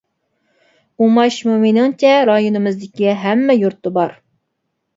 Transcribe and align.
ئۇماچمۇ 1.05 1.59
مېنىڭچە 1.65 2.15
رايونىمىزدىكى 2.31 3.15
ھەممە 3.27 3.61
يۇرتتا 3.61 3.95
بار. 4.03 4.21